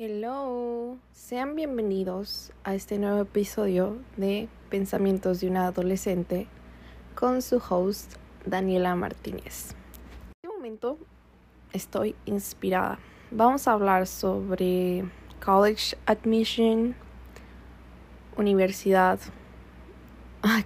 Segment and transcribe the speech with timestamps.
[0.00, 6.46] Hello, sean bienvenidos a este nuevo episodio de Pensamientos de una adolescente
[7.16, 8.12] con su host
[8.46, 9.72] Daniela Martínez.
[9.72, 10.98] En este momento
[11.72, 13.00] estoy inspirada.
[13.32, 15.04] Vamos a hablar sobre
[15.44, 16.94] college admission,
[18.36, 19.18] universidad,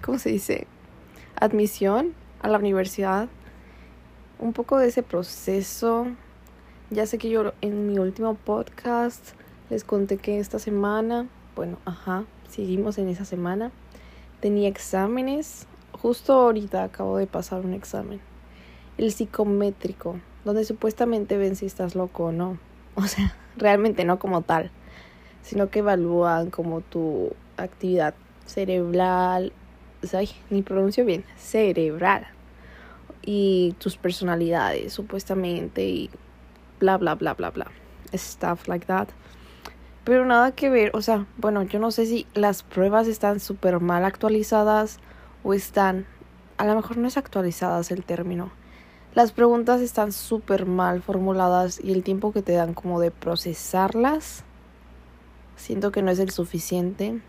[0.05, 0.67] ¿cómo se dice?
[1.37, 3.29] Admisión a la universidad,
[4.37, 6.05] un poco de ese proceso
[6.93, 9.33] ya sé que yo en mi último podcast
[9.69, 13.71] les conté que esta semana, bueno, ajá, seguimos en esa semana,
[14.39, 15.65] tenía exámenes.
[15.91, 18.19] Justo ahorita acabo de pasar un examen.
[18.97, 22.59] El psicométrico, donde supuestamente ven si estás loco o no.
[22.95, 24.69] O sea, realmente no como tal,
[25.41, 28.13] sino que evalúan como tu actividad
[28.45, 29.51] cerebral,
[30.13, 32.27] ay, ni pronuncio bien, cerebral.
[33.25, 36.11] Y tus personalidades, supuestamente, y
[36.83, 37.67] bla, bla, bla, bla, bla.
[38.13, 39.07] Stuff like that.
[40.03, 43.79] Pero nada que ver, o sea, bueno, yo no sé si las pruebas están súper
[43.79, 44.99] mal actualizadas
[45.43, 46.05] o están,
[46.57, 48.51] a lo mejor no es actualizadas el término.
[49.15, 54.43] Las preguntas están súper mal formuladas y el tiempo que te dan como de procesarlas,
[55.55, 57.21] siento que no es el suficiente.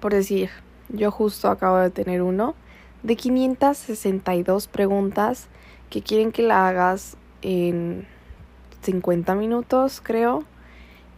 [0.00, 0.50] Por decir,
[0.90, 2.54] yo justo acabo de tener uno
[3.02, 5.48] de 562 preguntas
[5.88, 8.06] que quieren que la hagas en
[8.82, 10.44] 50 minutos, creo.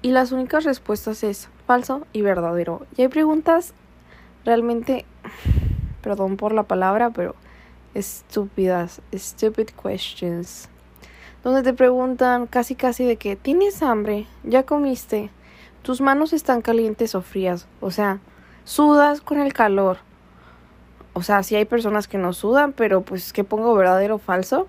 [0.02, 2.86] Y las únicas respuestas es falso y verdadero.
[2.96, 3.74] Y hay preguntas
[4.44, 5.04] realmente,
[6.02, 7.34] perdón por la palabra, pero
[7.94, 10.68] estúpidas, stupid questions.
[11.44, 15.30] Donde te preguntan casi casi de que tienes hambre, ya comiste,
[15.82, 18.20] tus manos están calientes o frías, o sea,
[18.64, 19.98] sudas con el calor.
[21.14, 24.66] O sea, si hay personas que no sudan, pero pues que pongo verdadero o falso.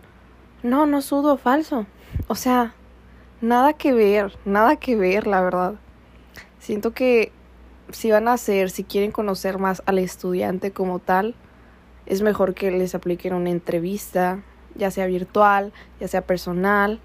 [0.61, 1.85] No, no sudo falso.
[2.27, 2.73] O sea,
[3.43, 5.75] nada que ver, nada que ver, la verdad.
[6.59, 7.33] Siento que
[7.91, 11.35] si van a hacer, si quieren conocer más al estudiante como tal,
[12.05, 14.41] es mejor que les apliquen una entrevista,
[14.75, 17.01] ya sea virtual, ya sea personal,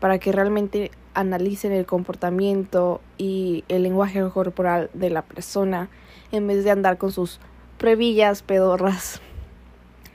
[0.00, 5.90] para que realmente analicen el comportamiento y el lenguaje corporal de la persona
[6.32, 7.40] en vez de andar con sus
[7.78, 9.20] previllas pedorras.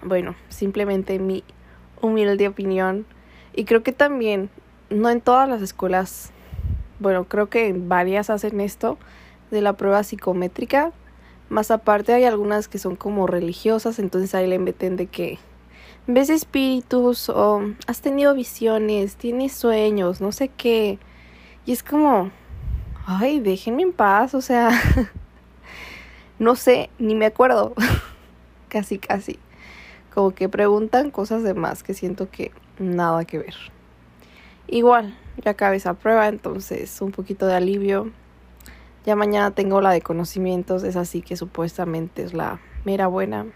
[0.02, 1.44] Bueno, simplemente mi
[2.00, 3.06] humilde opinión.
[3.54, 4.50] Y creo que también
[4.90, 6.32] no en todas las escuelas,
[7.00, 8.98] bueno, creo que varias hacen esto
[9.52, 10.92] de la prueba psicométrica.
[11.50, 15.40] Más aparte hay algunas que son como religiosas, entonces ahí le meten de que
[16.08, 21.00] ves espíritus o has tenido visiones, tienes sueños, no sé qué.
[21.66, 22.32] Y es como,
[23.06, 24.70] ay, déjenme en paz, o sea,
[26.40, 27.74] no sé, ni me acuerdo.
[28.70, 29.40] casi, casi.
[30.14, 33.56] Como que preguntan cosas de más que siento que nada que ver.
[34.72, 38.12] Igual, ya acabé esa prueba, entonces un poquito de alivio.
[39.04, 43.48] Ya mañana tengo la de conocimientos, es así que supuestamente es la mera buena.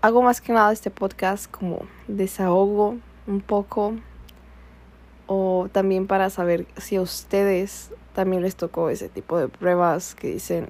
[0.00, 2.96] Hago más que nada este podcast como desahogo
[3.26, 3.94] un poco
[5.26, 10.28] o también para saber si a ustedes también les tocó ese tipo de pruebas que
[10.28, 10.68] dicen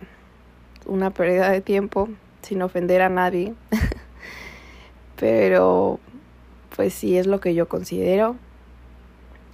[0.87, 2.09] una pérdida de tiempo
[2.43, 3.55] sin ofender a nadie.
[5.17, 6.01] Pero
[6.75, 8.35] pues sí es lo que yo considero.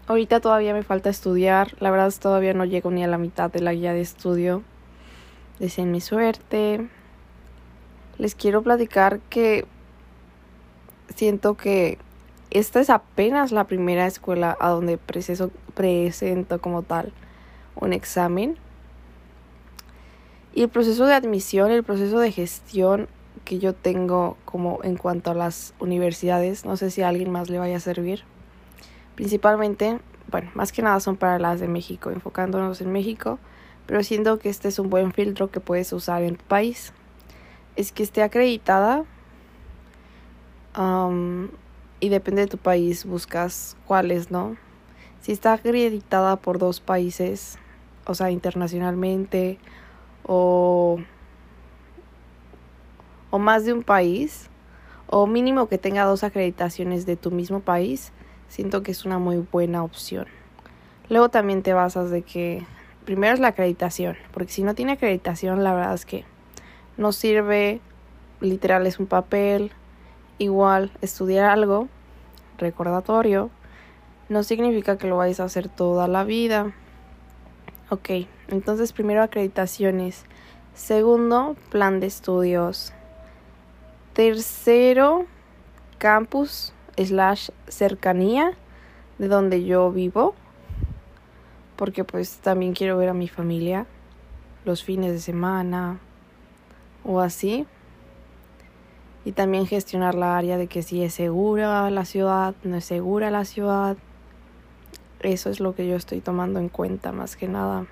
[0.06, 3.50] Ahorita todavía me falta estudiar, la verdad es todavía no llego ni a la mitad
[3.50, 4.62] de la guía de estudio.
[5.58, 6.86] Deseen mi suerte.
[8.18, 9.64] Les quiero platicar que
[11.16, 11.96] siento que
[12.50, 17.14] esta es apenas la primera escuela a donde presento como tal
[17.74, 18.58] un examen.
[20.52, 23.08] Y el proceso de admisión, el proceso de gestión
[23.46, 27.48] que yo tengo como en cuanto a las universidades, no sé si a alguien más
[27.48, 28.24] le vaya a servir
[29.14, 33.38] Principalmente, bueno, más que nada son para las de México, enfocándonos en México,
[33.86, 36.92] pero siento que este es un buen filtro que puedes usar en tu país.
[37.76, 39.04] Es que esté acreditada
[42.00, 44.56] y depende de tu país, buscas cuáles, ¿no?
[45.20, 47.58] Si está acreditada por dos países,
[48.06, 49.58] o sea, internacionalmente,
[50.24, 50.98] o,
[53.30, 54.50] o más de un país,
[55.06, 58.12] o mínimo que tenga dos acreditaciones de tu mismo país,
[58.54, 60.26] siento que es una muy buena opción.
[61.08, 62.64] Luego también te basas de que
[63.04, 66.24] primero es la acreditación, porque si no tiene acreditación, la verdad es que
[66.96, 67.80] no sirve,
[68.40, 69.72] literal es un papel,
[70.38, 71.88] igual estudiar algo,
[72.56, 73.50] recordatorio,
[74.28, 76.72] no significa que lo vayas a hacer toda la vida.
[77.90, 78.10] Ok,
[78.46, 80.26] entonces primero acreditaciones,
[80.74, 82.92] segundo plan de estudios,
[84.12, 85.26] tercero
[85.98, 88.52] campus slash cercanía
[89.18, 90.34] de donde yo vivo.
[91.76, 93.86] porque pues también quiero ver a mi familia
[94.64, 95.98] los fines de semana
[97.04, 97.66] o así.
[99.24, 103.30] Y también gestionar la área de que si es segura la ciudad, no es segura
[103.30, 103.96] la ciudad.
[105.20, 107.86] Eso es lo que yo estoy tomando en cuenta más que nada.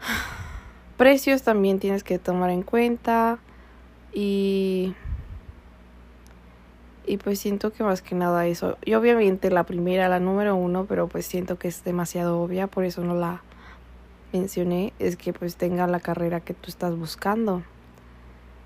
[0.98, 3.38] Precios también tienes que tomar en cuenta.
[4.12, 4.94] Y
[7.08, 8.76] y pues siento que más que nada eso.
[8.84, 12.84] Y obviamente la primera, la número uno, pero pues siento que es demasiado obvia, por
[12.84, 13.42] eso no la
[14.32, 17.62] mencioné, es que pues tenga la carrera que tú estás buscando.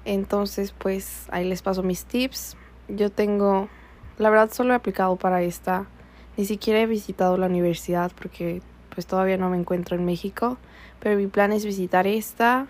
[0.05, 2.57] Entonces pues ahí les paso mis tips.
[2.89, 3.69] Yo tengo,
[4.19, 5.87] la verdad solo he aplicado para esta.
[6.37, 8.63] Ni siquiera he visitado la universidad porque
[8.95, 10.59] pues todavía no me encuentro en México.
[10.99, 12.67] Pero mi plan es visitar esta,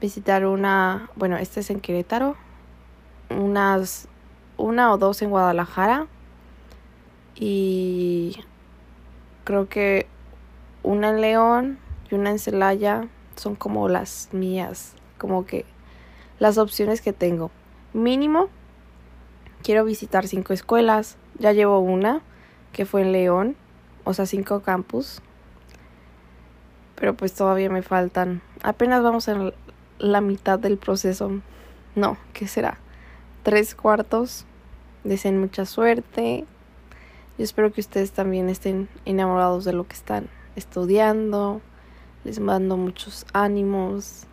[0.00, 2.36] visitar una, bueno, esta es en Querétaro,
[3.30, 4.08] unas
[4.56, 6.06] una o dos en Guadalajara.
[7.34, 8.38] Y
[9.44, 10.06] creo que
[10.82, 11.78] una en León
[12.10, 15.64] y una en Celaya son como las mías, como que
[16.38, 17.50] las opciones que tengo.
[17.92, 18.48] Mínimo,
[19.62, 22.22] quiero visitar cinco escuelas, ya llevo una
[22.72, 23.56] que fue en León,
[24.04, 25.20] o sea, cinco campus,
[26.94, 29.52] pero pues todavía me faltan, apenas vamos en
[29.98, 31.40] la mitad del proceso,
[31.94, 32.78] no, ¿qué será?
[33.46, 34.44] Tres cuartos.
[35.04, 36.44] Deseen mucha suerte.
[37.38, 41.60] Yo espero que ustedes también estén enamorados de lo que están estudiando.
[42.24, 44.24] Les mando muchos ánimos.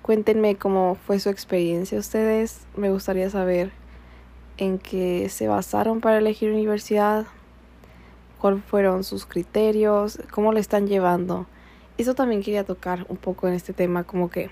[0.00, 2.66] Cuéntenme cómo fue su experiencia ustedes.
[2.74, 3.70] Me gustaría saber
[4.56, 7.26] en qué se basaron para elegir universidad,
[8.40, 11.46] cuáles fueron sus criterios, cómo lo están llevando.
[11.98, 14.48] Eso también quería tocar un poco en este tema, como que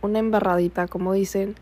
[0.00, 1.56] una embarradita, como dicen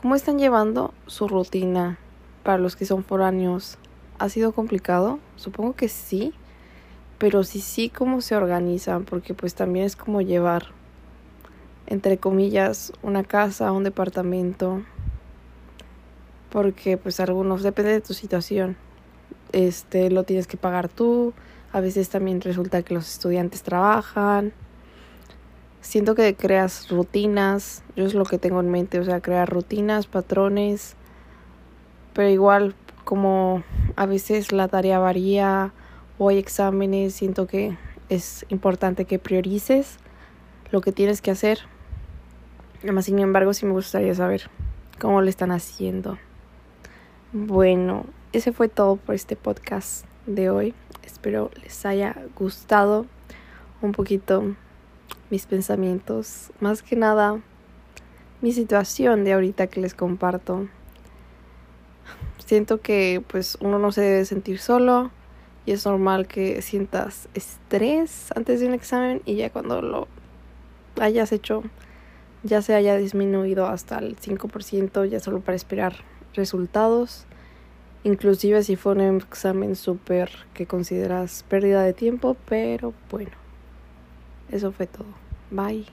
[0.00, 1.98] ¿Cómo están llevando su rutina
[2.44, 3.78] para los que son foráneos?
[4.20, 5.18] ¿Ha sido complicado?
[5.34, 6.32] Supongo que sí,
[7.18, 10.66] pero sí, sí, cómo se organizan, porque pues también es como llevar,
[11.88, 14.84] entre comillas, una casa, un departamento,
[16.50, 18.76] porque pues algunos, depende de tu situación,
[19.50, 21.34] este, lo tienes que pagar tú,
[21.72, 24.52] a veces también resulta que los estudiantes trabajan,
[25.88, 30.06] siento que creas rutinas, yo es lo que tengo en mente, o sea, crear rutinas,
[30.06, 30.96] patrones,
[32.12, 32.74] pero igual
[33.04, 33.62] como
[33.96, 35.72] a veces la tarea varía
[36.18, 37.78] o hay exámenes, siento que
[38.10, 39.96] es importante que priorices
[40.70, 41.60] lo que tienes que hacer.
[42.82, 44.50] Además, sin embargo, sí me gustaría saber
[45.00, 46.18] cómo lo están haciendo.
[47.32, 48.04] Bueno,
[48.34, 50.74] ese fue todo por este podcast de hoy.
[51.02, 53.06] Espero les haya gustado
[53.80, 54.54] un poquito
[55.30, 57.40] mis pensamientos, más que nada
[58.40, 60.68] mi situación de ahorita que les comparto.
[62.44, 65.10] Siento que pues uno no se debe sentir solo
[65.66, 70.08] y es normal que sientas estrés antes de un examen y ya cuando lo
[70.98, 71.62] hayas hecho
[72.42, 75.96] ya se haya disminuido hasta el 5% ya solo para esperar
[76.34, 77.26] resultados.
[78.04, 83.37] Inclusive si fue un examen súper que consideras pérdida de tiempo, pero bueno.
[84.50, 85.14] Eso fue todo.
[85.50, 85.86] Bye.